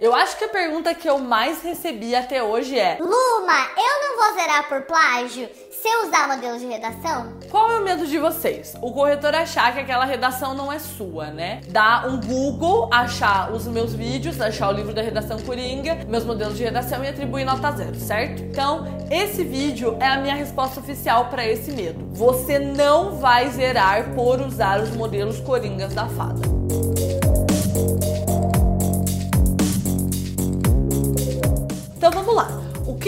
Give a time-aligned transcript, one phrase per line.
[0.00, 4.16] Eu acho que a pergunta que eu mais recebi até hoje é: Luma, eu não
[4.16, 7.32] vou zerar por plágio se eu usar modelo de redação?
[7.50, 8.76] Qual é o medo de vocês?
[8.80, 11.62] O corretor achar que aquela redação não é sua, né?
[11.66, 16.56] Dar um Google, achar os meus vídeos, achar o livro da redação Coringa, meus modelos
[16.56, 18.40] de redação e atribuir nota zero, certo?
[18.40, 22.06] Então, esse vídeo é a minha resposta oficial para esse medo.
[22.12, 26.40] Você não vai zerar por usar os modelos Coringas da fada.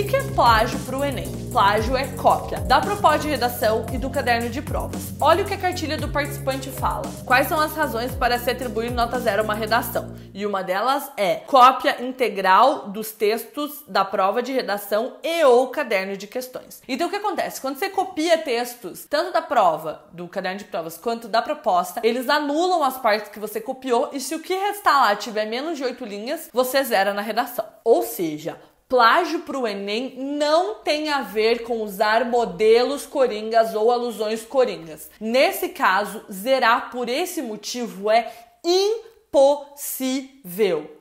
[0.00, 1.30] O que é plágio para o Enem?
[1.52, 5.12] Plágio é cópia da proposta de redação e do caderno de provas.
[5.20, 7.04] Olha o que a cartilha do participante fala.
[7.26, 10.16] Quais são as razões para se atribuir nota zero a uma redação?
[10.32, 16.16] E uma delas é cópia integral dos textos da prova de redação e ou caderno
[16.16, 16.80] de questões.
[16.88, 17.60] Então o que acontece?
[17.60, 22.26] Quando você copia textos, tanto da prova, do caderno de provas, quanto da proposta, eles
[22.30, 25.84] anulam as partes que você copiou e se o que restar lá tiver menos de
[25.84, 27.66] oito linhas, você zera na redação.
[27.84, 28.56] Ou seja,
[28.90, 35.08] Plágio para o Enem não tem a ver com usar modelos coringas ou alusões coringas.
[35.20, 38.28] Nesse caso, zerar por esse motivo é
[38.64, 39.09] impossível.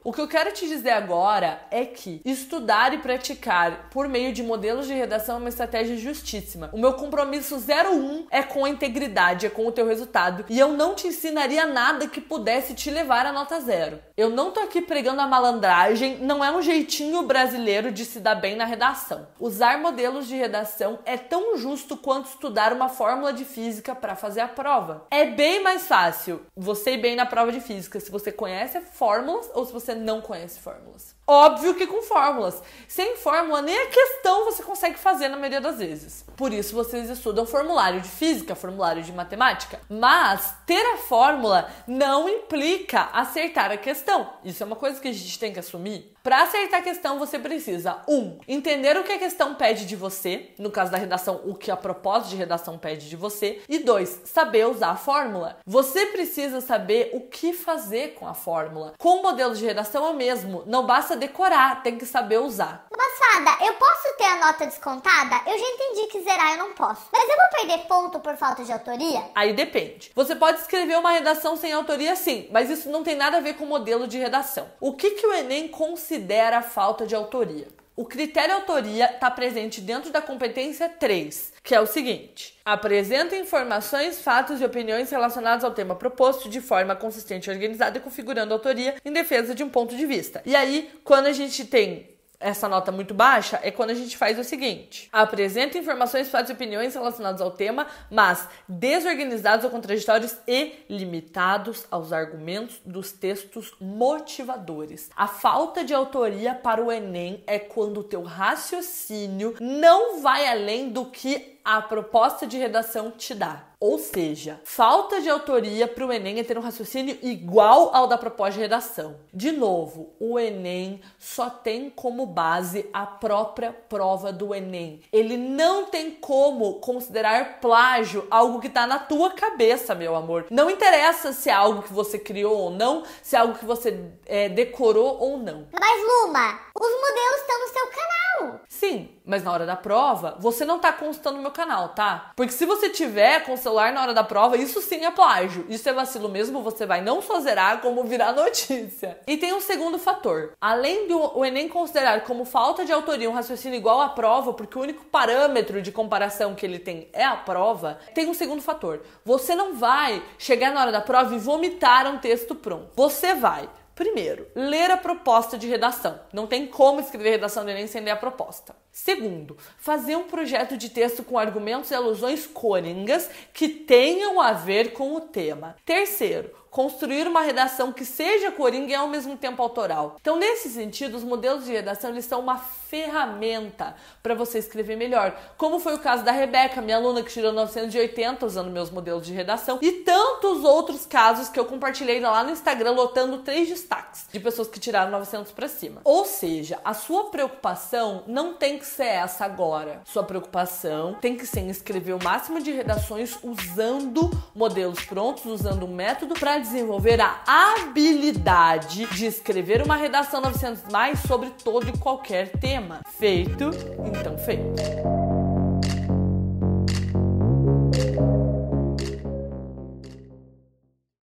[0.03, 4.43] O que eu quero te dizer agora é que estudar e praticar por meio de
[4.43, 6.69] modelos de redação é uma estratégia justíssima.
[6.71, 10.69] O meu compromisso 01 é com a integridade, é com o teu resultado, e eu
[10.73, 13.99] não te ensinaria nada que pudesse te levar a nota zero.
[14.15, 18.35] Eu não tô aqui pregando a malandragem, não é um jeitinho brasileiro de se dar
[18.35, 19.27] bem na redação.
[19.39, 24.41] Usar modelos de redação é tão justo quanto estudar uma fórmula de física para fazer
[24.41, 25.07] a prova.
[25.09, 29.49] É bem mais fácil você ir bem na prova de física se você conhece fórmulas
[29.53, 31.15] ou se você não conhece fórmulas.
[31.25, 32.61] Óbvio que com fórmulas.
[32.87, 36.25] Sem fórmula, nem a questão você consegue fazer na maioria das vezes.
[36.35, 39.79] Por isso vocês estudam formulário de física, formulário de matemática.
[39.87, 44.33] Mas ter a fórmula não implica acertar a questão.
[44.43, 46.15] Isso é uma coisa que a gente tem que assumir.
[46.23, 50.49] Para acertar a questão, você precisa, um, entender o que a questão pede de você,
[50.59, 54.21] no caso da redação, o que a proposta de redação pede de você, e dois,
[54.25, 55.57] saber usar a fórmula.
[55.65, 58.93] Você precisa saber o que fazer com a fórmula.
[58.97, 62.87] Com o modelo de redação é o mesmo, não basta decorar, tem que saber usar.
[62.89, 65.41] Passada, eu posso ter a nota descontada?
[65.45, 67.07] Eu já entendi que zerar eu não posso.
[67.11, 69.23] Mas eu vou perder ponto por falta de autoria?
[69.33, 70.11] Aí depende.
[70.15, 73.53] Você pode escrever uma redação sem autoria sim, mas isso não tem nada a ver
[73.55, 74.69] com o modelo de redação.
[74.79, 77.67] O que, que o Enem considera falta de autoria?
[77.99, 84.21] O critério autoria está presente dentro da competência 3, que é o seguinte: apresenta informações,
[84.21, 89.11] fatos e opiniões relacionados ao tema proposto de forma consistente, organizada e configurando autoria em
[89.11, 90.41] defesa de um ponto de vista.
[90.45, 92.07] E aí, quando a gente tem
[92.39, 96.53] essa nota muito baixa é quando a gente faz o seguinte: apresenta informações, fatos e
[96.53, 105.09] opiniões relacionados ao tema, mas desorganizados ou contraditórios e limitados aos argumentos dos textos motivadores.
[105.15, 110.89] A falta de autoria para o Enem é quando o teu raciocínio não vai além
[110.89, 113.65] do que a proposta de redação te dá.
[113.79, 118.17] Ou seja, falta de autoria para o Enem é ter um raciocínio igual ao da
[118.17, 119.17] proposta de redação.
[119.31, 125.01] De novo, o Enem só tem como base a própria prova do Enem.
[125.13, 130.47] Ele não tem como considerar plágio algo que está na tua cabeça, meu amor.
[130.49, 134.11] Não interessa se é algo que você criou ou não, se é algo que você
[134.25, 135.67] é, decorou ou não.
[135.71, 138.58] Mas Luma, os modelos estão no seu canal.
[138.79, 142.31] Sim, mas na hora da prova, você não tá consultando o meu canal, tá?
[142.33, 145.65] Porque se você tiver com o celular na hora da prova, isso sim é plágio.
[145.67, 149.19] Isso é vacilo mesmo, você vai não só zerar, como virar notícia.
[149.27, 150.53] E tem um segundo fator.
[150.61, 154.81] Além do Enem considerar como falta de autoria um raciocínio igual à prova, porque o
[154.81, 159.01] único parâmetro de comparação que ele tem é a prova, tem um segundo fator.
[159.25, 162.91] Você não vai chegar na hora da prova e vomitar um texto pronto.
[162.95, 163.67] Você vai
[163.99, 166.21] Primeiro, ler a proposta de redação.
[166.31, 168.73] Não tem como escrever redação do Enem sem ler a proposta.
[168.91, 174.93] Segundo, fazer um projeto de texto com argumentos e alusões coringas que tenham a ver
[174.93, 175.75] com o tema.
[175.85, 180.17] Terceiro, construir uma redação que seja coringa e ao mesmo tempo autoral.
[180.19, 185.37] Então, nesse sentido, os modelos de redação eles são uma ferramenta para você escrever melhor,
[185.57, 189.33] como foi o caso da Rebeca, minha aluna que tirou 980 usando meus modelos de
[189.33, 194.39] redação, e tantos outros casos que eu compartilhei lá no Instagram lotando três destaques de
[194.39, 196.01] pessoas que tiraram 900 para cima.
[196.03, 200.01] Ou seja, a sua preocupação não tem que ser essa agora.
[200.05, 205.85] Sua preocupação tem que ser em escrever o máximo de redações usando modelos prontos, usando
[205.85, 211.97] um método para desenvolver a habilidade de escrever uma redação 900 mais sobre todo e
[211.97, 213.01] qualquer tema.
[213.17, 213.69] Feito,
[214.15, 215.18] então feito.